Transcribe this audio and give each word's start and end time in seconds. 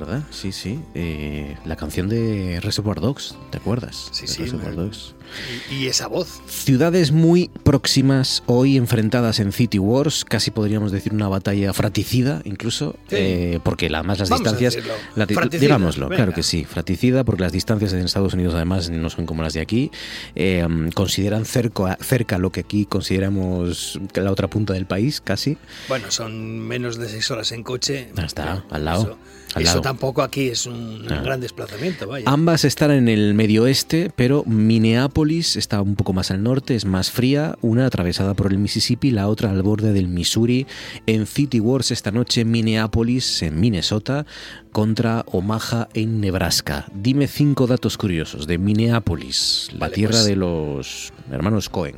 ¿verdad? 0.00 0.22
Sí, 0.30 0.52
sí. 0.52 0.80
Eh, 0.94 1.56
la 1.64 1.76
canción 1.76 2.08
de 2.08 2.60
Reservoir 2.62 3.00
Dogs, 3.00 3.34
¿te 3.50 3.58
acuerdas? 3.58 4.08
Sí, 4.12 4.26
sí, 4.26 4.42
Reservoir 4.42 4.74
Dogs. 4.76 5.14
Y, 5.70 5.74
y 5.74 5.86
esa 5.88 6.06
voz. 6.06 6.40
Ciudades 6.46 7.12
muy 7.12 7.50
próximas 7.62 8.42
hoy 8.46 8.78
enfrentadas 8.78 9.40
en 9.40 9.52
City 9.52 9.78
Wars, 9.78 10.24
casi 10.24 10.50
podríamos 10.50 10.90
decir 10.90 11.12
una 11.12 11.28
batalla 11.28 11.72
fratricida 11.74 12.40
incluso, 12.44 12.92
Sí. 13.08 13.16
eh, 13.18 13.60
porque 13.62 13.90
además 13.92 14.18
las 14.20 14.30
Vamos 14.30 14.44
distancias, 14.58 14.82
la 15.16 15.26
digámoslo, 15.26 16.06
venga. 16.08 16.16
claro 16.16 16.32
que 16.32 16.42
sí, 16.42 16.64
fratricida 16.64 17.24
porque 17.24 17.42
las 17.42 17.52
distancias 17.52 17.92
en 17.92 17.98
Estados 18.00 18.32
Unidos 18.32 18.54
además 18.54 18.88
no 18.88 19.10
son 19.10 19.26
como 19.26 19.42
las 19.42 19.52
de 19.52 19.60
aquí, 19.60 19.90
eh, 20.34 20.66
consideran 20.94 21.44
cerca, 21.44 21.98
cerca 22.00 22.38
lo 22.38 22.50
que 22.50 22.60
aquí 22.60 22.86
consideramos 22.86 24.00
la 24.14 24.32
otra 24.32 24.48
punta 24.48 24.72
del 24.72 24.86
país, 24.86 25.20
casi. 25.20 25.58
Bueno, 25.88 26.10
son 26.10 26.58
menos 26.60 26.96
de 26.98 27.06
seis 27.08 27.30
horas 27.30 27.52
en 27.52 27.62
coche. 27.64 28.08
Ah, 28.16 28.24
está, 28.24 28.64
al 28.70 28.84
lado, 28.86 29.02
Eso, 29.02 29.18
al 29.54 29.64
lado. 29.64 29.82
Tampoco 29.88 30.20
aquí 30.22 30.48
es 30.48 30.66
un 30.66 31.06
Ah. 31.10 31.22
gran 31.22 31.40
desplazamiento, 31.40 32.06
vaya. 32.06 32.24
Ambas 32.28 32.64
están 32.64 32.90
en 32.90 33.08
el 33.08 33.32
medio 33.32 33.62
oeste, 33.62 34.10
pero 34.14 34.44
Minneapolis 34.46 35.56
está 35.56 35.80
un 35.80 35.96
poco 35.96 36.12
más 36.12 36.30
al 36.30 36.42
norte, 36.42 36.74
es 36.74 36.84
más 36.84 37.10
fría, 37.10 37.56
una 37.62 37.86
atravesada 37.86 38.34
por 38.34 38.52
el 38.52 38.58
Mississippi, 38.58 39.10
la 39.10 39.28
otra 39.28 39.50
al 39.50 39.62
borde 39.62 39.92
del 39.94 40.08
Missouri. 40.08 40.66
En 41.06 41.26
City 41.26 41.58
Wars 41.58 41.90
esta 41.90 42.10
noche 42.10 42.44
Minneapolis 42.44 43.42
en 43.42 43.58
Minnesota 43.58 44.26
contra 44.72 45.24
Omaha 45.32 45.88
en 45.94 46.20
Nebraska. 46.20 46.86
Dime 46.94 47.26
cinco 47.26 47.66
datos 47.66 47.96
curiosos 47.96 48.46
de 48.46 48.58
Minneapolis, 48.58 49.70
la 49.72 49.78
Vale, 49.80 49.94
tierra 49.94 50.12
pues- 50.12 50.26
de 50.26 50.36
los 50.36 51.12
hermanos 51.32 51.68
Cohen. 51.70 51.96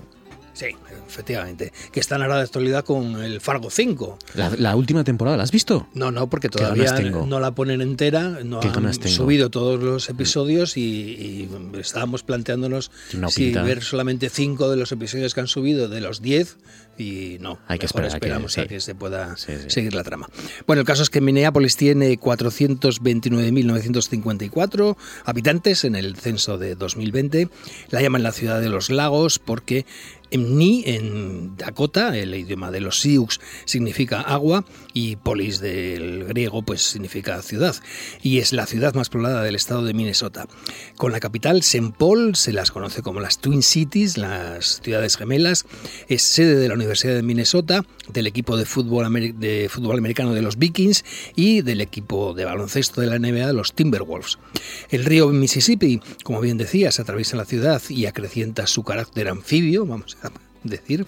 Sí, 0.53 0.67
efectivamente. 1.07 1.73
Que 1.93 2.01
están 2.01 2.23
ahora 2.23 2.37
de 2.37 2.43
actualidad 2.43 2.85
con 2.85 3.23
el 3.23 3.41
Fargo 3.41 3.71
5. 3.71 4.19
La, 4.35 4.51
la 4.51 4.77
última 4.77 5.05
temporada, 5.05 5.37
¿la 5.37 5.45
has 5.45 5.51
visto? 5.51 5.89
No, 5.95 6.11
no, 6.11 6.29
porque 6.29 6.49
todavía 6.49 6.99
no 7.01 7.41
la 7.41 7.53
ponen 7.53 7.81
entera, 7.81 8.41
no 8.45 8.61
han 8.61 8.95
subido 8.95 9.51
todos 9.51 9.83
los 9.83 10.09
episodios 10.09 10.77
y, 10.77 10.81
y 10.83 11.51
estábamos 11.79 12.23
planteándonos 12.23 12.91
si 13.29 13.53
ver 13.53 13.83
solamente 13.83 14.29
cinco 14.29 14.71
de 14.71 14.77
los 14.77 14.93
episodios 14.93 15.35
que 15.35 15.41
han 15.41 15.49
subido 15.49 15.89
de 15.89 16.01
los 16.01 16.21
10 16.23 16.57
y 17.01 17.39
no, 17.41 17.59
Hay 17.67 17.79
que 17.79 17.87
esperar 17.87 18.11
a 18.11 18.13
que- 18.13 18.17
esperamos 18.27 18.57
a 18.59 18.63
sí. 18.63 18.69
que 18.69 18.81
se 18.81 18.95
pueda 18.95 19.37
Sí, 19.37 19.53
sí. 19.63 19.71
seguir 19.71 19.95
la 19.95 20.05
trama. 20.05 20.29
Bueno, 20.67 20.81
el 20.81 20.87
caso 20.87 21.03
es 21.03 21.11
que 21.11 21.21
Minneapolis 21.21 21.77
tiene 21.77 22.19
429.954 22.19 24.97
habitantes 25.25 25.85
en 25.85 25.95
el 25.97 26.17
censo 26.17 26.59
de 26.59 26.75
2020. 26.75 27.49
La 27.91 28.03
llaman 28.03 28.23
la 28.23 28.33
ciudad 28.33 28.61
de 28.61 28.69
los 28.69 28.91
lagos 28.91 29.39
porque 29.39 29.87
Emni 30.33 30.85
en 30.87 31.57
Dakota, 31.57 32.17
el 32.17 32.33
idioma 32.37 32.71
de 32.71 32.81
los 32.81 33.01
Sioux, 33.01 33.41
significa 33.65 34.21
agua 34.21 34.65
y 34.93 35.17
polis 35.17 35.59
del 35.59 36.23
griego 36.25 36.63
pues 36.63 36.83
significa 36.83 37.43
ciudad 37.43 37.75
y 38.23 38.39
es 38.39 38.53
la 38.53 38.65
ciudad 38.67 38.95
más 38.95 39.09
poblada 39.09 39.43
del 39.43 39.57
estado 39.57 39.85
de 39.85 39.93
Minnesota. 39.93 40.47
Con 40.97 41.11
la 41.11 41.19
capital 41.19 41.59
St. 41.59 41.95
Paul 41.99 42.37
se 42.37 42.53
las 42.53 42.71
conoce 42.71 43.03
como 43.03 43.19
las 43.19 43.41
Twin 43.41 43.65
Cities, 43.65 44.19
las 44.19 44.81
ciudades 44.85 45.17
gemelas, 45.17 45.67
es 46.07 46.23
sede 46.23 46.55
de 46.55 46.69
la 46.69 46.75
Universidad 46.75 46.90
de 46.91 47.23
Minnesota, 47.23 47.85
del 48.13 48.27
equipo 48.27 48.57
de 48.57 48.65
fútbol, 48.65 49.07
de 49.39 49.69
fútbol 49.71 49.99
americano 49.99 50.35
de 50.35 50.43
los 50.43 50.59
Vikings 50.59 51.05
y 51.37 51.63
del 51.63 51.81
equipo 51.81 52.35
de 52.35 52.45
baloncesto 52.45 53.01
de 53.01 53.07
la 53.07 53.19
NBA, 53.19 53.53
los 53.53 53.73
Timberwolves. 53.75 54.39
El 54.91 55.05
río 55.05 55.29
Mississippi, 55.29 56.01
como 56.25 56.41
bien 56.41 56.59
decías, 56.59 56.99
atraviesa 56.99 57.37
la 57.37 57.45
ciudad 57.45 57.81
y 57.89 58.07
acrecienta 58.07 58.67
su 58.67 58.83
carácter 58.83 59.29
anfibio, 59.29 59.87
vamos 59.87 60.19
a 60.23 60.31
decir, 60.65 61.07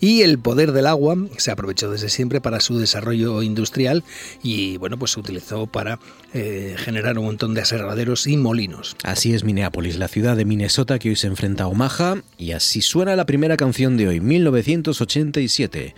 y 0.00 0.22
el 0.22 0.38
poder 0.38 0.72
del 0.72 0.86
agua 0.86 1.16
se 1.36 1.50
aprovechó 1.50 1.90
desde 1.90 2.08
siempre 2.08 2.40
para 2.40 2.60
su 2.60 2.78
desarrollo 2.78 3.42
industrial 3.42 4.04
y 4.42 4.76
bueno, 4.76 4.98
pues 4.98 5.12
se 5.12 5.20
utilizó 5.20 5.66
para 5.66 5.98
eh, 6.34 6.74
generar 6.78 7.18
un 7.18 7.24
montón 7.24 7.54
de 7.54 7.62
aserraderos 7.62 8.26
y 8.26 8.36
molinos. 8.36 8.96
Así 9.02 9.34
es 9.34 9.44
Minneapolis, 9.44 9.96
la 9.96 10.08
ciudad 10.08 10.36
de 10.36 10.44
Minnesota 10.44 10.98
que 10.98 11.10
hoy 11.10 11.16
se 11.16 11.26
enfrenta 11.26 11.64
a 11.64 11.68
Omaha, 11.68 12.22
y 12.38 12.52
así 12.52 12.82
suena 12.82 13.16
la 13.16 13.26
primera 13.26 13.56
canción 13.56 13.96
de 13.96 14.08
hoy, 14.08 14.20
1987. 14.20 15.94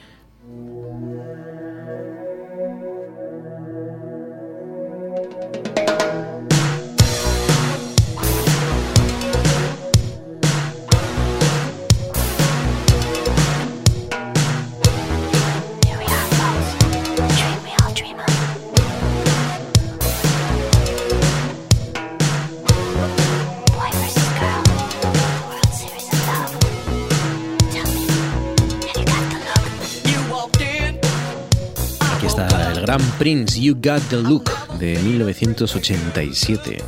Gran 32.99 33.11
Prince, 33.13 33.59
You 33.59 33.75
Got 33.75 34.03
the 34.11 34.17
Look, 34.17 34.51
de 34.79 34.99
1987. 34.99 36.83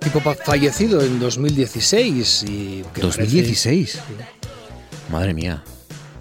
Tipo 0.00 0.20
fallecido 0.34 1.02
en 1.02 1.20
2016 1.20 2.44
y 2.48 2.82
que 2.94 3.02
2016. 3.02 3.98
parece- 3.98 4.24
Madre 5.10 5.34
mía. 5.34 5.62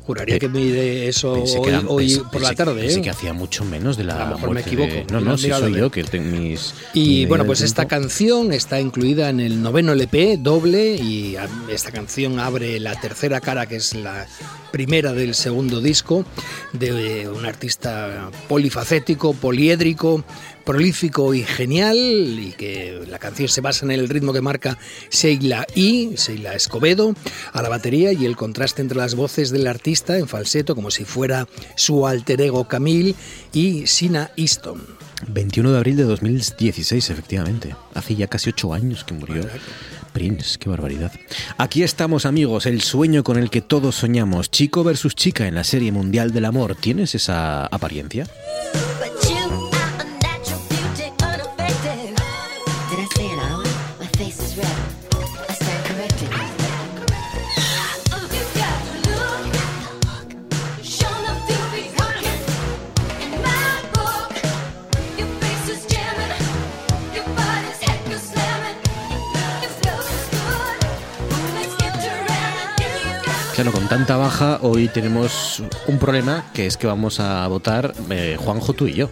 juraría 0.06 0.36
Pe- 0.36 0.40
que 0.42 0.50
mide 0.50 1.08
eso 1.08 1.32
hoy, 1.32 1.62
que 1.64 1.70
era- 1.70 1.80
hoy 1.88 2.10
pensé- 2.10 2.30
por 2.30 2.42
la 2.42 2.54
tarde. 2.54 2.82
pensé 2.82 3.00
¿eh? 3.00 3.02
que 3.04 3.10
hacía 3.10 3.32
mucho 3.32 3.64
menos 3.64 3.96
de 3.96 4.04
la 4.04 4.16
A 4.28 4.30
lo 4.32 4.36
mejor 4.36 4.54
me 4.54 4.60
equivoco. 4.60 4.92
de- 4.94 5.06
No, 5.10 5.22
no, 5.22 5.38
míralo 5.38 5.64
soy 5.64 5.72
bien. 5.72 5.80
yo 5.86 5.90
que 5.92 6.04
tengo 6.04 6.30
mis... 6.38 6.74
mi 6.94 7.02
Y 7.22 7.26
bueno, 7.26 7.46
pues 7.46 7.62
esta 7.62 7.86
canción 7.88 8.52
está 8.52 8.82
incluida 8.82 9.30
en 9.30 9.40
el 9.40 9.62
noveno 9.62 9.94
LP 9.94 10.36
doble 10.42 10.96
y 10.96 11.38
esta 11.70 11.92
canción 11.94 12.38
abre 12.42 12.82
la 12.82 13.00
tercera 13.00 13.40
cara, 13.40 13.66
que 13.66 13.78
es 13.78 13.94
la 13.96 14.28
primera 14.74 15.14
del 15.14 15.36
segundo 15.36 15.82
disco, 15.82 16.26
de 16.74 17.30
un 17.30 17.46
artista 17.46 18.32
polifacético, 18.50 19.36
poliédrico, 19.36 20.26
prolífico 20.66 21.36
y 21.36 21.44
genial, 21.44 21.96
y 21.96 22.54
que 22.58 23.04
la 23.08 23.20
canción 23.20 23.50
se 23.50 23.62
basa 23.62 23.86
en 23.86 23.92
el 23.92 24.10
ritmo 24.10 24.34
que 24.34 24.42
marca 24.42 24.80
Sheila 25.12 25.68
I, 25.76 26.16
Sheila 26.16 26.56
Escobedo, 26.56 27.14
a 27.52 27.62
la 27.62 27.70
batería 27.70 28.14
y 28.14 28.26
el 28.26 28.36
contraste 28.36 28.82
entre 28.82 28.98
las 28.98 29.14
voces 29.14 29.52
del 29.52 29.68
artista 29.68 30.18
en 30.18 30.28
falseto, 30.28 30.74
como 30.74 30.90
si 30.90 31.06
fuera 31.06 31.48
su 31.76 32.08
alter 32.08 32.42
ego 32.42 32.68
Camille, 32.68 33.14
y 33.54 33.86
Sina 33.86 34.32
Easton. 34.36 34.82
21 35.28 35.72
de 35.72 35.78
abril 35.78 35.98
de 35.98 36.04
2016, 36.04 37.12
efectivamente. 37.12 37.76
Hace 37.94 38.16
ya 38.16 38.26
casi 38.26 38.50
ocho 38.50 38.74
años 38.74 39.04
que 39.04 39.14
murió 39.14 39.44
Prince, 40.14 40.58
qué 40.60 40.70
barbaridad. 40.70 41.12
Aquí 41.58 41.84
estamos, 41.84 42.26
amigos, 42.26 42.66
el 42.66 42.82
sueño 42.82 43.24
con 43.24 43.38
el 43.38 43.50
que 43.50 43.62
todos 43.62 43.96
soñamos. 43.96 44.52
Chico 44.52 44.84
versus 44.84 45.16
chica 45.16 45.48
en 45.48 45.56
la 45.56 45.64
serie 45.64 45.92
mundial 45.92 46.32
del 46.32 46.46
amor. 46.46 46.76
¿Tienes 46.76 47.16
esa 47.16 47.66
apariencia? 47.66 48.28
Tanta 73.94 74.18
baja, 74.18 74.58
hoy 74.64 74.88
tenemos 74.88 75.62
un 75.86 76.00
problema 76.00 76.50
que 76.56 76.66
es 76.66 76.78
que 76.78 76.88
vamos 76.88 77.20
a 77.20 77.48
votar 77.48 77.94
eh, 78.10 78.38
Juanjo, 78.40 78.74
tú 78.74 78.88
y 78.88 78.94
yo. 78.94 79.08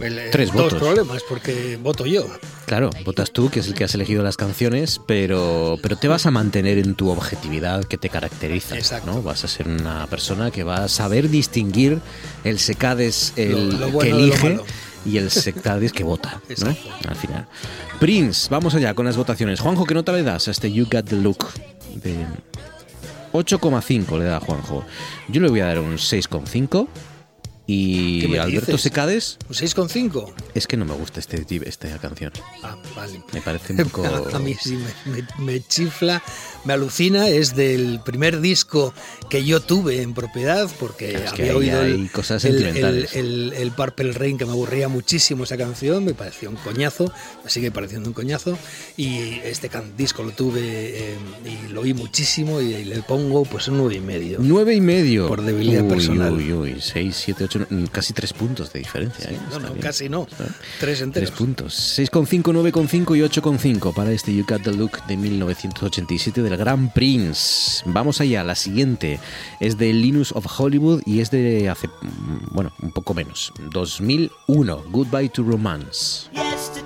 El, 0.00 0.18
eh, 0.18 0.28
Tres 0.32 0.52
dos 0.52 0.64
votos. 0.64 0.78
problemas, 0.80 1.22
porque 1.28 1.78
voto 1.80 2.06
yo. 2.06 2.26
Claro, 2.66 2.90
votas 3.04 3.30
tú, 3.30 3.50
que 3.50 3.60
es 3.60 3.68
el 3.68 3.74
que 3.74 3.84
has 3.84 3.94
elegido 3.94 4.24
las 4.24 4.36
canciones, 4.36 5.00
pero, 5.06 5.76
pero 5.80 5.94
te 5.96 6.08
vas 6.08 6.26
a 6.26 6.32
mantener 6.32 6.78
en 6.78 6.96
tu 6.96 7.08
objetividad 7.08 7.84
que 7.84 7.98
te 7.98 8.08
caracteriza. 8.08 8.76
Exacto. 8.76 9.12
¿no? 9.12 9.22
Vas 9.22 9.44
a 9.44 9.48
ser 9.48 9.68
una 9.68 10.08
persona 10.08 10.50
que 10.50 10.64
va 10.64 10.82
a 10.84 10.88
saber 10.88 11.30
distinguir 11.30 12.00
el 12.42 12.58
secades 12.58 13.32
el 13.36 13.78
Lo- 13.78 13.78
lo 13.78 13.86
que 13.86 13.92
bueno 13.92 14.16
lo 14.18 14.24
elige 14.24 14.60
y 15.06 15.18
el 15.18 15.30
secades 15.30 15.92
que 15.92 16.02
vota. 16.02 16.40
¿no? 16.64 16.76
Al 17.08 17.14
final. 17.16 17.46
Prince, 18.00 18.48
vamos 18.50 18.74
allá 18.74 18.92
con 18.92 19.06
las 19.06 19.16
votaciones. 19.16 19.60
Juanjo, 19.60 19.84
¿qué 19.84 19.94
nota 19.94 20.10
le 20.12 20.24
das 20.24 20.48
a 20.48 20.50
este 20.50 20.72
You 20.72 20.86
Got 20.90 21.06
the 21.10 21.16
Look? 21.16 21.46
De 21.94 22.26
8,5 23.36 24.18
le 24.18 24.24
da 24.24 24.36
a 24.36 24.40
Juanjo. 24.40 24.84
Yo 25.28 25.40
le 25.40 25.48
voy 25.48 25.60
a 25.60 25.66
dar 25.66 25.80
un 25.80 25.96
6,5. 25.96 26.88
Y 27.68 28.20
¿Qué 28.20 28.28
me 28.28 28.38
Alberto 28.38 28.66
dices? 28.72 28.80
Secades, 28.82 29.38
¿Un 29.48 29.54
6,5? 29.56 30.32
es 30.54 30.66
que 30.68 30.76
no 30.76 30.84
me 30.84 30.94
gusta 30.94 31.18
este, 31.18 31.44
esta 31.68 31.88
canción. 31.98 32.32
Ah, 32.62 32.76
vale. 32.94 33.20
Me 33.32 33.40
parece 33.40 33.72
un 33.72 33.88
poco... 33.90 34.06
A 34.32 34.38
mí 34.38 34.54
sí 34.54 34.78
me, 35.06 35.12
me- 35.12 35.26
me 35.44 35.60
chifla, 35.66 36.22
me 36.64 36.74
alucina. 36.74 37.28
Es 37.28 37.56
del 37.56 38.00
primer 38.04 38.40
disco 38.40 38.94
que 39.28 39.44
yo 39.44 39.60
tuve 39.60 40.02
en 40.02 40.14
propiedad, 40.14 40.70
porque 40.78 41.12
Claro, 41.14 41.30
había 41.32 41.44
ahí 41.50 41.56
oído 41.56 41.80
hay 41.80 41.90
el, 41.92 42.10
cosas 42.12 42.44
el- 42.44 42.62
el- 42.62 43.08
el- 43.12 43.52
el 43.56 43.70
Purple 43.72 44.12
Rain, 44.12 44.38
que 44.38 44.44
me 44.46 44.52
aburría 44.52 44.86
muchísimo 44.86 45.42
esa 45.42 45.56
canción, 45.56 46.04
me 46.04 46.14
parecía 46.14 46.48
un 46.48 46.56
coñazo, 46.56 47.12
me 47.42 47.50
sigue 47.50 47.72
pareciendo 47.72 48.08
un 48.08 48.14
coñazo. 48.14 48.56
Y 48.96 49.40
este 49.42 49.68
can- 49.68 49.96
disco 49.96 50.22
lo 50.22 50.30
tuve 50.30 50.60
eh, 50.62 51.16
y 51.44 51.72
lo 51.72 51.80
oí 51.80 51.94
muchísimo 51.94 52.60
y 52.60 52.84
le 52.84 53.02
pongo 53.02 53.42
pues 53.44 53.66
un 53.66 53.78
nueve 53.78 53.96
y 53.96 54.00
medio. 54.00 54.38
Nueve 54.40 54.72
y 54.74 54.80
medio. 54.80 55.26
Por 55.26 55.42
debilidad 55.42 55.82
uy, 55.82 55.88
personal. 55.90 56.32
Uy, 56.32 56.52
uy, 56.52 56.76
seis, 56.80 57.16
siete, 57.24 57.42
ocho, 57.44 57.55
casi 57.90 58.12
tres 58.12 58.32
puntos 58.32 58.72
de 58.72 58.80
diferencia. 58.80 59.30
¿eh? 59.30 59.38
No, 59.50 59.58
no, 59.58 59.68
bien. 59.70 59.80
casi 59.80 60.08
no. 60.08 60.26
Está 60.30 60.44
bien. 60.44 60.54
Tres 60.80 61.00
enteros. 61.00 61.30
Tres 61.30 61.38
puntos. 61.38 61.98
6,5, 61.98 62.42
9,5 62.42 63.16
y 63.16 63.20
8,5 63.20 63.94
para 63.94 64.12
este 64.12 64.34
You 64.34 64.44
Got 64.46 64.62
the 64.62 64.72
Look 64.72 65.04
de 65.06 65.16
1987 65.16 66.42
del 66.42 66.56
Gran 66.56 66.92
Prince. 66.92 67.82
Vamos 67.86 68.20
allá, 68.20 68.44
la 68.44 68.54
siguiente 68.54 69.18
es 69.60 69.78
de 69.78 69.92
Linus 69.92 70.32
of 70.32 70.46
Hollywood 70.58 71.02
y 71.06 71.20
es 71.20 71.30
de 71.30 71.68
hace, 71.68 71.88
mm, 71.88 72.52
bueno, 72.52 72.72
un 72.82 72.92
poco 72.92 73.14
menos, 73.14 73.52
2001, 73.70 74.84
Goodbye 74.90 75.28
to 75.30 75.42
Romance. 75.42 76.30
Yesterday 76.32 76.85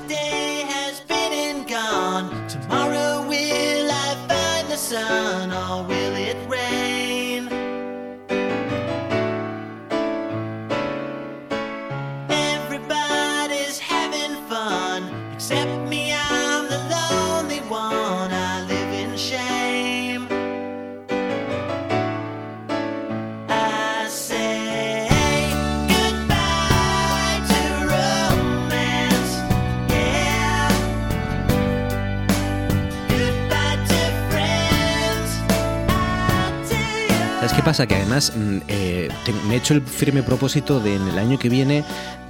¿Sabes 37.41 37.55
qué 37.55 37.63
pasa? 37.63 37.87
Que 37.87 37.95
además 37.95 38.35
mm, 38.37 38.59
eh, 38.69 39.09
me 39.49 39.55
he 39.55 39.57
hecho 39.57 39.73
el 39.73 39.81
firme 39.81 40.23
propósito 40.23 40.79
de 40.79 40.97
en 40.97 41.09
el 41.09 41.19
año 41.19 41.39
que 41.39 41.49
viene 41.49 41.85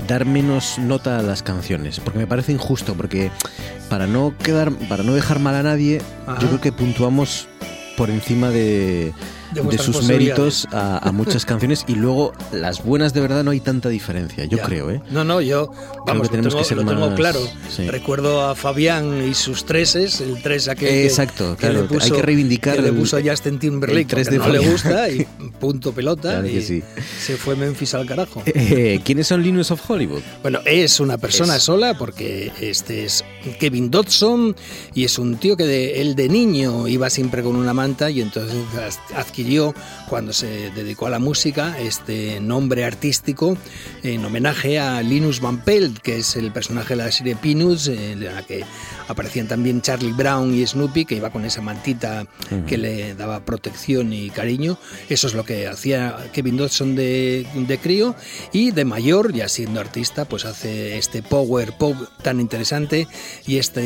dar 0.06 0.24
menos 0.24 0.78
nota 0.78 1.18
a 1.18 1.22
las 1.22 1.42
canciones, 1.42 1.98
porque 1.98 2.20
me 2.20 2.28
parece 2.28 2.52
injusto, 2.52 2.94
porque 2.94 3.32
para 3.88 4.06
no 4.06 4.32
quedar, 4.38 4.70
para 4.88 5.02
no 5.02 5.12
dejar 5.12 5.40
mal 5.40 5.56
a 5.56 5.64
nadie, 5.64 6.00
Ajá. 6.28 6.40
yo 6.40 6.46
creo 6.46 6.60
que 6.60 6.70
puntuamos 6.70 7.48
por 7.96 8.08
encima 8.08 8.50
de, 8.50 9.12
De 9.52 9.79
sus 9.79 10.05
méritos 10.05 10.67
a, 10.73 10.99
a 10.99 11.12
muchas 11.12 11.44
canciones 11.44 11.85
y 11.88 11.94
luego 11.94 12.32
las 12.52 12.85
buenas 12.85 13.12
de 13.14 13.20
verdad 13.20 13.43
no 13.44 13.50
hay 13.50 13.61
tanta 13.61 13.88
diferencia, 13.88 14.44
yo 14.44 14.58
Ya. 14.58 14.62
creo, 14.64 14.91
¿eh? 14.91 15.00
No, 15.11 15.25
no, 15.25 15.41
yo 15.41 15.73
vamos, 16.06 16.29
que 16.29 16.37
tenemos 16.37 16.52
lo 16.55 16.58
tengo, 16.58 16.58
que 16.62 16.64
ser 16.69 16.76
lo 16.79 16.85
tengo 16.85 17.06
más- 17.08 17.17
claro. 17.17 17.41
sí. 17.69 17.88
Recuerdo 17.88 18.49
a 18.49 18.55
Fabián 18.55 19.26
y 19.29 19.35
sus 19.35 19.64
treses, 19.64 20.20
el 20.20 20.41
tres 20.43 20.69
aquel 20.69 20.88
que- 20.88 21.06
Exacto, 21.06 21.52
que, 21.56 21.61
claro, 21.67 21.82
le 21.82 21.88
puso, 21.88 22.05
hay 22.05 22.11
que 22.12 22.23
reivindicar 22.23 22.76
que 22.76 22.82
le 22.82 22.93
puso 22.93 23.17
a 23.17 23.20
Justin 23.23 23.58
Timberlake 23.58 24.00
el 24.02 24.06
tres 24.06 24.29
porque 24.29 24.38
de 24.38 24.47
no 24.47 24.52
le 24.52 24.58
Fabián. 24.58 24.73
gusta 24.73 25.08
y 25.11 25.26
punto 25.61 25.93
pelota 25.93 26.31
Claro 26.31 26.47
y 26.49 26.62
sí. 26.62 26.82
se 27.20 27.37
fue 27.37 27.56
Memphis 27.56 27.94
al 27.94 28.06
carajo. 28.06 28.43
Eh, 28.55 29.00
¿Quiénes 29.05 29.26
son 29.26 29.43
Linus 29.43 29.70
of 29.70 29.81
Hollywood? 29.91 30.23
Bueno, 30.43 30.61
es 30.64 31.00
una 31.00 31.19
persona 31.19 31.56
Es- 31.56 31.62
sola 31.64 31.97
porque 31.99 32.52
este 32.61 33.05
es 33.05 33.25
Kevin 33.58 33.91
Dodson 33.91 34.55
y 34.94 35.05
es 35.05 35.19
un 35.19 35.37
tío 35.38 35.56
que 35.56 35.64
de, 35.64 36.00
él 36.00 36.14
de 36.14 36.29
niño 36.29 36.87
iba 36.88 37.11
siempre 37.11 37.43
con 37.43 37.56
una 37.56 37.75
manta 37.75 38.11
y 38.11 38.20
entonces 38.20 38.56
as- 38.79 39.00
adquirió 39.40 39.75
cuando 40.08 40.34
se 40.34 40.70
dedicó 40.72 41.06
a 41.06 41.10
la 41.10 41.19
música 41.19 41.78
este 41.78 42.40
nombre 42.40 42.84
artístico 42.84 43.56
en 44.02 44.22
homenaje 44.22 44.78
a 44.78 45.00
Linus 45.02 45.40
Van 45.40 45.64
Pelt, 45.64 45.98
que 45.98 46.19
es 46.19 46.37
el 46.37 46.52
personaje 46.52 46.94
de 46.94 47.04
la 47.04 47.10
serie 47.10 47.37
Peanuts, 47.37 47.88
en 47.88 48.22
la 48.22 48.42
que 48.42 48.64
aparecían 49.08 49.48
también 49.48 49.81
Charlie 49.81 50.12
Brown 50.12 50.54
y 50.54 50.66
Snoopy, 50.66 51.06
que 51.06 51.14
iba 51.14 51.31
con 51.31 51.46
esa 51.46 51.62
mantita 51.62 52.26
que 52.66 52.76
le 52.76 53.14
daba 53.14 53.40
protección 53.44 54.12
y 54.12 54.28
cariño. 54.28 54.78
Eso 55.08 55.26
es 55.26 55.34
lo 55.34 55.44
que 55.44 55.66
hacía 55.66 56.16
Kevin 56.32 56.58
Dodson 56.58 56.94
de, 56.94 57.46
de 57.54 57.78
crío 57.78 58.14
y 58.52 58.72
de 58.72 58.84
mayor, 58.84 59.32
ya 59.32 59.48
siendo 59.48 59.81
artista, 59.81 60.26
pues 60.26 60.44
hace 60.44 60.98
este 60.98 61.22
power 61.22 61.72
pop 61.78 61.96
tan 62.22 62.40
interesante 62.40 63.08
y 63.46 63.56
esta 63.56 63.81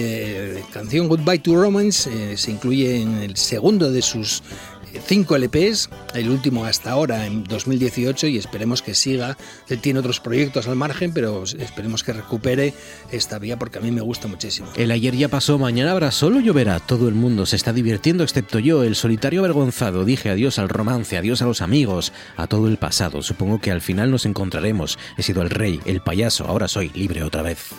canción 0.72 1.08
Goodbye 1.08 1.38
to 1.38 1.54
Romance 1.54 2.10
eh, 2.10 2.36
se 2.36 2.50
incluye 2.50 3.00
en 3.00 3.18
el 3.18 3.36
segundo 3.36 3.92
de 3.92 4.02
sus 4.02 4.40
eh, 4.40 4.73
cinco 5.06 5.36
LPs, 5.36 5.90
el 6.14 6.30
último 6.30 6.64
hasta 6.64 6.90
ahora 6.90 7.26
en 7.26 7.44
2018 7.44 8.26
y 8.28 8.38
esperemos 8.38 8.82
que 8.82 8.94
siga. 8.94 9.36
Tiene 9.80 9.98
otros 9.98 10.20
proyectos 10.20 10.68
al 10.68 10.76
margen, 10.76 11.12
pero 11.12 11.44
esperemos 11.44 12.02
que 12.02 12.12
recupere 12.12 12.74
esta 13.10 13.38
vía 13.38 13.58
porque 13.58 13.78
a 13.78 13.80
mí 13.80 13.90
me 13.90 14.00
gusta 14.00 14.28
muchísimo. 14.28 14.68
El 14.76 14.90
ayer 14.90 15.16
ya 15.16 15.28
pasó, 15.28 15.58
mañana 15.58 15.92
habrá 15.92 16.10
solo 16.10 16.40
lloverá. 16.40 16.80
Todo 16.80 17.08
el 17.08 17.14
mundo 17.14 17.46
se 17.46 17.56
está 17.56 17.72
divirtiendo 17.72 18.24
excepto 18.24 18.58
yo, 18.58 18.82
el 18.82 18.94
solitario 18.94 19.40
avergonzado. 19.40 20.04
Dije 20.04 20.30
adiós 20.30 20.58
al 20.58 20.68
romance, 20.68 21.16
adiós 21.16 21.42
a 21.42 21.46
los 21.46 21.60
amigos, 21.60 22.12
a 22.36 22.46
todo 22.46 22.68
el 22.68 22.76
pasado. 22.76 23.22
Supongo 23.22 23.60
que 23.60 23.70
al 23.70 23.80
final 23.80 24.10
nos 24.10 24.26
encontraremos. 24.26 24.98
He 25.16 25.22
sido 25.22 25.42
el 25.42 25.50
rey, 25.50 25.80
el 25.84 26.00
payaso, 26.00 26.46
ahora 26.46 26.68
soy 26.68 26.90
libre 26.94 27.22
otra 27.22 27.42
vez. 27.42 27.70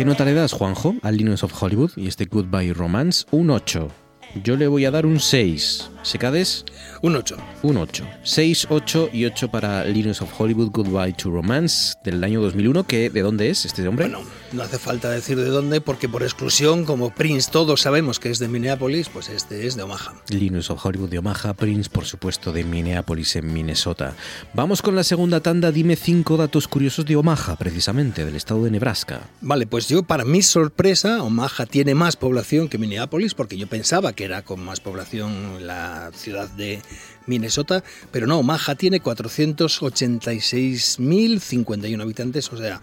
¿Qué 0.00 0.06
nota 0.06 0.24
le 0.24 0.32
das, 0.32 0.54
Juanjo, 0.54 0.94
al 1.02 1.18
Linus 1.18 1.44
of 1.44 1.62
Hollywood 1.62 1.90
y 1.94 2.06
este 2.06 2.24
Goodbye 2.24 2.72
Romance? 2.72 3.26
Un 3.32 3.50
8. 3.50 3.88
Yo 4.42 4.56
le 4.56 4.66
voy 4.66 4.86
a 4.86 4.90
dar 4.90 5.04
un 5.04 5.20
6. 5.20 5.90
¿Secades? 6.02 6.64
Un 7.02 7.14
8. 7.14 7.36
Un 7.62 7.76
8. 7.76 8.06
6, 8.22 8.66
8 8.70 9.10
y 9.12 9.26
8 9.26 9.50
para 9.50 9.84
Linus 9.84 10.22
of 10.22 10.32
Hollywood 10.38 10.70
Goodbye 10.70 11.12
to 11.12 11.30
Romance 11.30 11.94
del 12.02 12.24
año 12.24 12.40
2001. 12.40 12.84
Que, 12.84 13.10
¿De 13.10 13.20
dónde 13.20 13.50
es 13.50 13.66
este 13.66 13.86
hombre? 13.86 14.08
Bueno, 14.08 14.24
no 14.52 14.62
hace 14.62 14.78
falta 14.78 15.10
decir 15.10 15.36
de 15.36 15.48
dónde, 15.48 15.80
porque 15.80 16.08
por 16.08 16.22
exclusión, 16.22 16.84
como 16.84 17.10
Prince 17.10 17.50
todos 17.50 17.82
sabemos 17.82 18.18
que 18.18 18.30
es 18.30 18.38
de 18.38 18.48
Minneapolis, 18.48 19.08
pues 19.10 19.28
este 19.28 19.66
es 19.66 19.76
de 19.76 19.82
Omaha. 19.82 20.14
Linus 20.28 20.70
of 20.70 20.84
Hollywood 20.84 21.10
de 21.10 21.18
Omaha, 21.18 21.52
Prince, 21.54 21.90
por 21.90 22.06
supuesto, 22.06 22.50
de 22.52 22.64
Minneapolis 22.64 23.36
en 23.36 23.52
Minnesota. 23.52 24.14
Vamos 24.54 24.80
con 24.80 24.96
la 24.96 25.04
segunda 25.04 25.40
tanda. 25.40 25.70
Dime 25.70 25.96
cinco 25.96 26.36
datos 26.36 26.66
curiosos 26.66 27.04
de 27.04 27.16
Omaha, 27.16 27.56
precisamente, 27.56 28.24
del 28.24 28.36
estado 28.36 28.64
de 28.64 28.70
Nebraska. 28.70 29.20
Vale, 29.42 29.66
pues 29.66 29.88
yo, 29.88 30.02
para 30.02 30.24
mi 30.24 30.40
sorpresa, 30.40 31.22
Omaha 31.22 31.66
tiene 31.66 31.94
más 31.94 32.16
población 32.16 32.68
que 32.68 32.78
Minneapolis, 32.78 33.34
porque 33.34 33.58
yo 33.58 33.66
pensaba 33.66 34.14
que 34.14 34.24
era 34.24 34.42
con 34.42 34.64
más 34.64 34.80
población 34.80 35.66
la 35.66 35.89
ciudad 36.14 36.48
de 36.50 36.80
Minnesota, 37.26 37.82
pero 38.10 38.26
no, 38.26 38.38
Omaha 38.38 38.74
tiene 38.74 39.02
486.051 39.02 42.02
habitantes, 42.02 42.50
o 42.52 42.56
sea, 42.56 42.80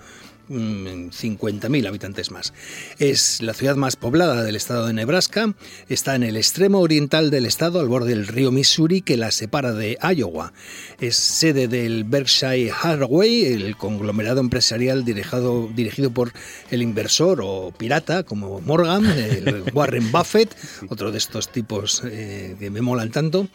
50.000 0.50 1.88
habitantes 1.88 2.32
más. 2.32 2.54
Es 3.00 3.42
la 3.42 3.54
ciudad 3.54 3.76
más 3.76 3.96
poblada 3.96 4.44
del 4.44 4.56
estado 4.56 4.88
de 4.88 4.94
Nebraska, 4.94 5.54
está 5.90 6.16
en 6.16 6.24
el 6.24 6.38
extremo 6.38 6.80
oriental 6.80 7.30
del 7.30 7.46
estado, 7.46 7.80
al 7.80 7.88
borde 7.88 8.10
del 8.10 8.28
río 8.28 8.52
Missouri 8.52 9.02
que 9.02 9.18
la 9.18 9.32
separa 9.32 9.74
de 9.74 9.98
Iowa. 10.16 10.54
Es 11.00 11.16
sede 11.16 11.68
del 11.68 12.04
Berkshire 12.04 12.72
Hathaway, 12.72 13.46
el 13.46 13.78
conglomerado 13.78 14.40
empresarial 14.40 15.04
dirigido, 15.04 15.70
dirigido 15.76 16.12
por 16.12 16.32
el 16.72 16.82
inversor 16.82 17.42
o 17.44 17.72
pirata 17.78 18.24
como 18.24 18.62
Morgan, 18.62 19.06
el 19.06 19.64
Warren 19.74 20.12
Buffett, 20.12 20.56
otro 20.90 21.12
de 21.12 21.18
estos 21.18 21.52
tipos 21.52 22.02
eh, 22.06 22.56
que 22.60 22.70
me 22.70 22.82
molan 22.82 23.12
tanto. 23.12 23.48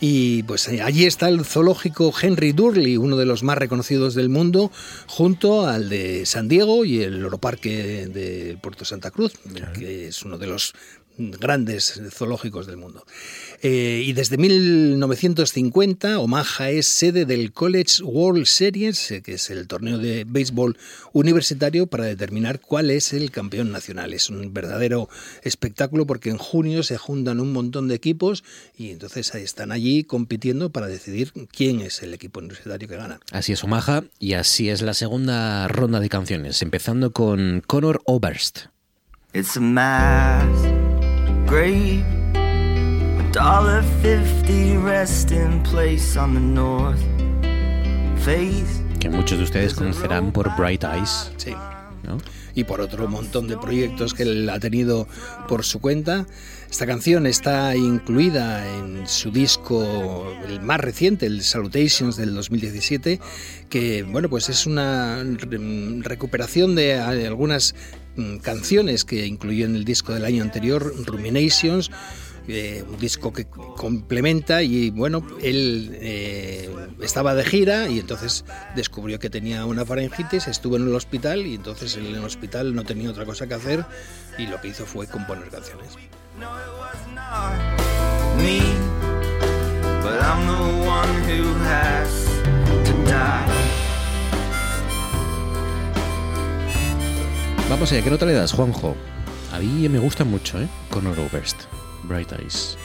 Y 0.00 0.42
pues 0.44 0.68
eh, 0.68 0.82
allí 0.82 1.04
está 1.04 1.28
el 1.28 1.44
zoológico 1.44 2.12
Henry 2.20 2.52
Durley, 2.52 2.96
uno 2.96 3.16
de 3.16 3.26
los 3.26 3.42
más 3.42 3.58
reconocidos 3.58 4.14
del 4.14 4.28
mundo, 4.28 4.70
junto 5.06 5.66
al 5.66 5.88
de 5.88 6.24
San 6.30 6.46
Diego 6.46 6.84
y 6.84 7.02
el 7.02 7.24
Oroparque 7.24 8.06
de 8.06 8.56
Puerto 8.62 8.84
Santa 8.84 9.10
Cruz, 9.10 9.32
que 9.74 10.06
es 10.06 10.22
uno 10.22 10.38
de 10.38 10.46
los 10.46 10.74
grandes 11.16 12.00
zoológicos 12.10 12.66
del 12.66 12.76
mundo. 12.76 13.04
Eh, 13.62 14.02
y 14.06 14.12
desde 14.14 14.38
1950 14.38 16.18
Omaha 16.18 16.70
es 16.70 16.86
sede 16.86 17.26
del 17.26 17.52
College 17.52 18.02
World 18.02 18.46
Series, 18.46 19.10
eh, 19.10 19.22
que 19.22 19.34
es 19.34 19.50
el 19.50 19.66
torneo 19.66 19.98
de 19.98 20.24
béisbol 20.26 20.78
universitario 21.12 21.86
para 21.86 22.04
determinar 22.04 22.60
cuál 22.60 22.90
es 22.90 23.12
el 23.12 23.30
campeón 23.30 23.70
nacional. 23.70 24.14
Es 24.14 24.30
un 24.30 24.54
verdadero 24.54 25.08
espectáculo 25.42 26.06
porque 26.06 26.30
en 26.30 26.38
junio 26.38 26.82
se 26.82 26.96
juntan 26.96 27.40
un 27.40 27.52
montón 27.52 27.88
de 27.88 27.94
equipos 27.94 28.44
y 28.78 28.90
entonces 28.90 29.34
ahí 29.34 29.42
están 29.42 29.72
allí 29.72 30.04
compitiendo 30.04 30.70
para 30.70 30.86
decidir 30.86 31.32
quién 31.52 31.80
es 31.80 32.02
el 32.02 32.14
equipo 32.14 32.40
universitario 32.40 32.88
que 32.88 32.96
gana. 32.96 33.20
Así 33.30 33.52
es 33.52 33.62
Omaha 33.62 34.04
y 34.18 34.34
así 34.34 34.70
es 34.70 34.80
la 34.82 34.94
segunda 34.94 35.68
ronda 35.68 36.00
de 36.00 36.08
canciones, 36.08 36.62
empezando 36.62 37.12
con 37.12 37.62
Connor 37.66 38.00
Oberst. 38.06 38.66
It's 39.32 39.56
a 39.56 39.60
mass 39.60 40.79
grave, 41.50 42.02
a 42.34 43.32
dollar 43.32 43.82
fifty 44.02 44.76
resting 44.76 45.62
place 45.62 46.16
on 46.18 46.34
the 46.34 46.40
north 46.40 46.98
face. 48.24 48.82
que 49.00 49.08
muchos 49.08 49.38
de 49.38 49.44
ustedes 49.44 49.74
conocerán 49.74 50.30
por 50.32 50.54
Bright 50.56 50.84
Eyes, 50.84 51.32
Sí. 51.36 51.52
¿no? 52.04 52.18
y 52.54 52.64
por 52.64 52.80
otro 52.80 53.06
montón 53.08 53.46
de 53.48 53.56
proyectos 53.56 54.12
que 54.12 54.24
él 54.24 54.50
ha 54.50 54.58
tenido 54.58 55.06
por 55.48 55.64
su 55.64 55.80
cuenta. 55.80 56.26
Esta 56.68 56.84
canción 56.86 57.26
está 57.26 57.74
incluida 57.76 58.66
en 58.78 59.06
su 59.08 59.30
disco, 59.30 60.26
el 60.46 60.60
más 60.60 60.80
reciente, 60.80 61.26
el 61.26 61.42
Salutations 61.42 62.16
del 62.16 62.34
2017, 62.34 63.20
que 63.68 64.02
bueno, 64.02 64.28
pues 64.28 64.48
es 64.48 64.66
una 64.66 65.22
re- 65.22 65.58
recuperación 66.02 66.74
de 66.74 66.98
algunas 66.98 67.74
mm, 67.74 67.99
canciones 68.42 69.04
que 69.04 69.26
incluyó 69.26 69.66
en 69.66 69.76
el 69.76 69.84
disco 69.84 70.12
del 70.12 70.24
año 70.24 70.42
anterior, 70.42 70.94
Ruminations, 71.06 71.90
eh, 72.48 72.84
un 72.88 72.98
disco 72.98 73.32
que 73.32 73.46
complementa 73.46 74.62
y 74.62 74.90
bueno, 74.90 75.24
él 75.42 75.96
eh, 76.00 76.68
estaba 77.00 77.34
de 77.34 77.44
gira 77.44 77.88
y 77.88 78.00
entonces 78.00 78.44
descubrió 78.74 79.18
que 79.18 79.30
tenía 79.30 79.64
una 79.66 79.84
faringitis, 79.84 80.48
estuvo 80.48 80.76
en 80.76 80.88
el 80.88 80.94
hospital 80.94 81.46
y 81.46 81.54
entonces 81.54 81.96
en 81.96 82.06
el 82.06 82.24
hospital 82.24 82.74
no 82.74 82.82
tenía 82.84 83.10
otra 83.10 83.24
cosa 83.24 83.46
que 83.46 83.54
hacer 83.54 83.84
y 84.38 84.46
lo 84.46 84.60
que 84.60 84.68
hizo 84.68 84.86
fue 84.86 85.06
componer 85.06 85.48
canciones. 85.48 85.96
No, 86.40 86.50
Vamos 97.70 97.92
allá, 97.92 98.02
¿qué 98.02 98.10
nota 98.10 98.26
le 98.26 98.32
das, 98.32 98.50
Juanjo? 98.50 98.96
A 99.52 99.60
mí 99.60 99.88
me 99.88 100.00
gusta 100.00 100.24
mucho, 100.24 100.60
¿eh? 100.60 100.66
Connor 100.90 101.16
Oberst, 101.20 101.62
Bright 102.02 102.32
Eyes. 102.32 102.76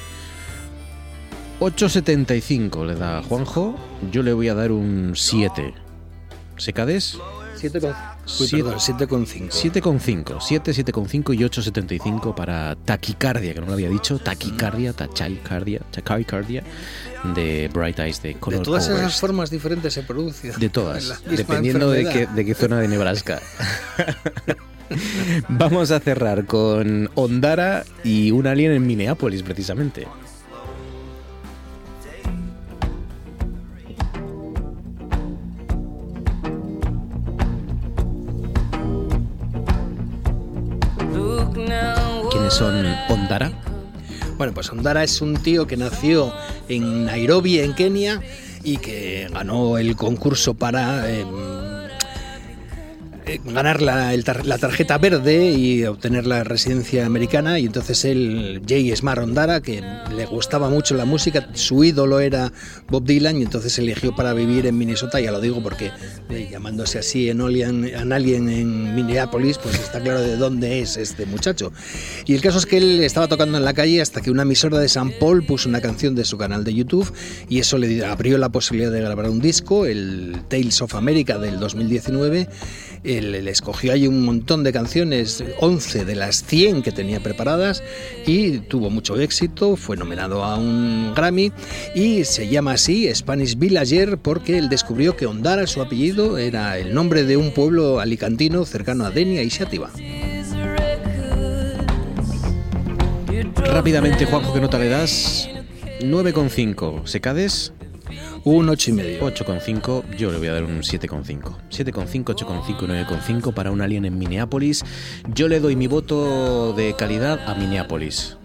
8.75 1.59 2.85
le 2.85 2.93
da 2.93 3.23
Juanjo, 3.23 3.75
yo 4.11 4.21
le 4.21 4.31
voy 4.33 4.47
a 4.49 4.53
dar 4.53 4.71
un 4.71 5.13
7. 5.15 5.73
¿Secades? 6.57 7.17
7 7.55 7.79
con, 7.81 7.89
uy, 7.89 7.95
Siete- 8.25 8.63
perdón, 8.63 8.79
7,5. 9.25 9.49
7,5, 9.49 10.37
7, 10.39 10.71
7,5 10.71 11.33
y 11.33 11.37
8,75 11.39 12.35
para 12.35 12.75
Taquicardia, 12.75 13.55
que 13.55 13.61
no 13.61 13.65
lo 13.65 13.73
había 13.73 13.89
dicho, 13.89 14.19
Taquicardia, 14.19 14.93
Tachycardia, 14.93 15.79
Tachycardia 15.89 16.63
de 17.33 17.69
Bright 17.73 17.99
Eyes 17.99 18.21
de 18.21 18.29
De 18.29 18.35
Connor 18.35 18.61
todas 18.61 18.87
esas 18.87 19.19
formas 19.19 19.49
diferentes 19.49 19.93
se 19.93 20.03
produce. 20.03 20.51
De 20.51 20.69
todas, 20.69 21.23
dependiendo 21.25 21.89
de 21.89 22.07
qué, 22.07 22.27
de 22.27 22.45
qué 22.45 22.53
zona 22.53 22.79
de 22.79 22.87
Nebraska. 22.87 23.41
Vamos 25.49 25.91
a 25.91 25.99
cerrar 25.99 26.45
con 26.45 27.09
Ondara 27.15 27.83
y 28.03 28.31
un 28.31 28.47
alien 28.47 28.71
en 28.71 28.85
Minneapolis, 28.85 29.43
precisamente. 29.43 30.07
¿Quiénes 42.31 42.53
son 42.53 42.85
Ondara? 43.09 43.51
Bueno, 44.37 44.53
pues 44.53 44.69
Ondara 44.69 45.03
es 45.03 45.21
un 45.21 45.37
tío 45.37 45.65
que 45.65 45.77
nació 45.77 46.33
en 46.67 47.05
Nairobi, 47.05 47.59
en 47.59 47.73
Kenia, 47.73 48.21
y 48.65 48.77
que 48.77 49.29
ganó 49.31 49.77
el 49.77 49.95
concurso 49.95 50.55
para 50.55 51.09
eh, 51.09 51.23
ganar 53.43 53.81
la, 53.81 54.13
el 54.13 54.23
tar- 54.23 54.45
la 54.45 54.57
tarjeta 54.57 54.97
verde 54.97 55.51
y 55.51 55.83
obtener 55.85 56.25
la 56.25 56.43
residencia 56.43 57.05
americana. 57.05 57.59
Y 57.59 57.65
entonces 57.65 58.05
él, 58.05 58.61
Jay 58.67 58.95
Smart 58.95 59.21
Ondara, 59.21 59.61
que 59.61 59.83
le 60.15 60.25
gustaba 60.25 60.69
mucho 60.69 60.95
la 60.95 61.05
música, 61.05 61.49
su 61.53 61.83
ídolo 61.83 62.19
era 62.19 62.51
Bob 62.89 63.03
Dylan, 63.05 63.37
y 63.39 63.43
entonces 63.43 63.77
eligió 63.79 64.15
para 64.15 64.33
vivir 64.33 64.65
en 64.67 64.77
Minnesota. 64.77 65.19
Ya 65.19 65.31
lo 65.31 65.41
digo 65.41 65.61
porque 65.63 65.91
eh, 66.29 66.47
llamándose 66.51 66.99
así 66.99 67.29
en 67.29 67.41
Alien, 67.41 67.85
en 67.85 68.11
Alien 68.13 68.49
en 68.49 68.95
Minneapolis, 68.95 69.57
pues 69.57 69.75
está 69.79 69.99
claro 70.01 70.21
de 70.21 70.37
dónde 70.37 70.79
es 70.79 70.97
este 70.97 71.25
muchacho. 71.25 71.71
Y 72.25 72.33
el 72.35 72.41
caso 72.41 72.57
es 72.59 72.65
que 72.65 72.77
él 72.77 73.03
estaba 73.03 73.27
tocando 73.27 73.57
en 73.57 73.65
la 73.65 73.73
calle 73.73 74.01
hasta 74.01 74.21
que 74.21 74.31
una 74.31 74.43
emisora 74.43 74.79
de 74.79 74.89
San 74.89 75.11
Paul 75.19 75.45
puso 75.45 75.69
una 75.69 75.81
canción 75.81 76.15
de 76.15 76.25
su 76.25 76.37
canal 76.37 76.63
de 76.63 76.73
YouTube 76.73 77.11
y 77.49 77.59
eso 77.59 77.77
le 77.77 78.03
abrió 78.05 78.37
la 78.37 78.49
posibilidad 78.49 78.91
de 78.91 79.01
grabar 79.01 79.29
un 79.29 79.39
disco, 79.39 79.85
el 79.85 80.35
Tales 80.47 80.81
of 80.81 80.95
America 80.95 81.37
del 81.37 81.59
2019. 81.59 82.47
Él, 83.05 83.35
él 83.35 83.47
escogió 83.47 83.93
ahí 83.93 84.07
un 84.07 84.23
montón 84.23 84.63
de 84.63 84.73
canciones, 84.73 85.43
11 85.59 86.05
de 86.05 86.15
las 86.15 86.43
100 86.43 86.81
que 86.81 86.91
tenía 86.91 87.19
preparadas 87.19 87.83
y 88.25 88.59
tuvo 88.59 88.89
mucho 88.89 89.19
éxito, 89.19 89.75
fue 89.75 89.95
nominado 89.97 90.43
a 90.43 90.57
un 90.57 91.13
Grammy 91.15 91.51
y 91.93 92.23
se 92.23 92.47
llama 92.47 92.73
así 92.73 93.13
Spanish 93.13 93.57
Villager 93.57 94.17
porque 94.17 94.57
él 94.57 94.69
descubrió 94.69 95.15
que 95.15 95.25
Ondara, 95.25 95.67
su 95.67 95.81
apellido, 95.81 96.37
era 96.37 96.77
el 96.77 96.93
nombre 96.93 97.23
de 97.23 97.37
un 97.37 97.51
pueblo 97.51 97.99
alicantino 97.99 98.65
cercano 98.65 99.05
a 99.05 99.11
Denia 99.11 99.43
y 99.43 99.49
Xátiva. 99.49 99.91
Rápidamente, 103.55 104.25
Juanjo, 104.25 104.53
¿qué 104.53 104.61
nota 104.61 104.79
le 104.79 104.89
das? 104.89 105.49
9,5. 105.99 107.05
¿Secades? 107.05 107.73
Un 108.43 108.69
8 108.69 108.89
y 108.89 108.93
medio. 108.93 109.19
8,5, 109.21 110.15
yo 110.15 110.31
le 110.31 110.37
voy 110.37 110.47
a 110.47 110.53
dar 110.53 110.63
un 110.63 110.81
7,5. 110.81 111.55
7,5, 111.69 112.23
8,5 112.23 112.83
y 112.83 112.87
9,5 113.05 113.53
para 113.53 113.71
un 113.71 113.81
alien 113.81 114.05
en 114.05 114.17
Minneapolis. 114.17 114.83
Yo 115.33 115.47
le 115.47 115.59
doy 115.59 115.75
mi 115.75 115.87
voto 115.87 116.73
de 116.73 116.95
calidad 116.95 117.39
a 117.47 117.55
Minneapolis. 117.55 118.37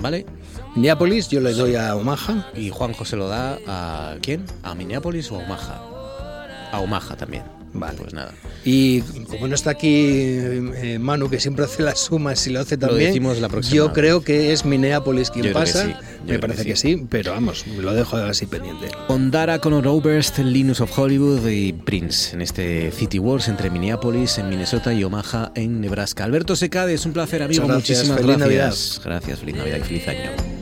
¿Vale? 0.00 0.26
Minneapolis 0.74 1.28
yo 1.28 1.40
le 1.40 1.52
doy 1.52 1.74
a 1.76 1.96
Omaha. 1.96 2.50
Y 2.54 2.70
Juanjo 2.70 3.04
se 3.04 3.16
lo 3.16 3.28
da 3.28 3.58
a 3.66 4.16
quién? 4.22 4.44
¿A 4.62 4.74
Minneapolis 4.74 5.30
o 5.32 5.36
a 5.36 5.44
Omaha? 5.44 5.97
A 6.72 6.80
Omaha 6.80 7.16
también. 7.16 7.42
Vale. 7.74 7.98
Pues 7.98 8.14
nada. 8.14 8.32
Y 8.64 9.02
como 9.02 9.46
no 9.46 9.54
está 9.54 9.70
aquí 9.70 9.88
eh, 10.08 10.98
Manu, 10.98 11.28
que 11.28 11.38
siempre 11.38 11.66
hace 11.66 11.82
las 11.82 11.98
sumas 12.00 12.44
y 12.46 12.50
lo 12.50 12.60
hace 12.60 12.76
Lo 12.76 12.88
también, 12.88 13.08
decimos 13.10 13.38
la 13.40 13.48
próxima 13.50 13.76
yo 13.76 13.84
vez. 13.88 13.94
creo 13.94 14.22
que 14.22 14.52
es 14.52 14.64
Minneapolis 14.64 15.30
quien 15.30 15.44
Yo 15.46 15.52
pasa. 15.52 15.84
sí, 15.84 15.92
Me 16.26 16.38
parece 16.38 16.62
que 16.64 16.70
que 16.70 16.76
sí. 16.76 17.06
pero 17.10 17.32
vamos, 17.32 17.66
lo 17.66 17.92
dejo 17.92 18.16
así 18.16 18.46
pendiente. 18.46 18.88
Ondara, 19.08 19.58
Conor 19.60 19.86
Oberst, 19.86 20.38
Linus 20.38 20.80
of 20.80 20.98
Hollywood 20.98 21.46
y 21.46 21.74
Prince 21.74 22.34
en 22.34 22.40
este 22.40 22.90
City 22.90 23.18
Wars 23.18 23.48
entre 23.48 23.68
Minneapolis 23.70 24.38
en 24.38 24.48
Minnesota 24.48 24.92
y 24.94 25.04
Omaha 25.04 25.52
en 25.54 25.80
Nebraska. 25.82 26.24
Alberto 26.24 26.56
Secade, 26.56 26.94
es 26.94 27.04
un 27.04 27.12
placer, 27.12 27.42
amigo. 27.42 27.62
Muchas 27.64 27.76
gracias, 27.76 27.98
Muchísimas 28.08 28.20
feliz 28.22 28.38
gracias. 28.38 29.00
Gracias, 29.04 29.38
feliz 29.40 29.56
Navidad 29.56 29.76
y 29.78 29.82
feliz 29.82 30.08
año. 30.08 30.57